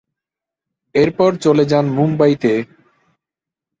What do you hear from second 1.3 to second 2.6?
চলে যান মুম্বাইতে।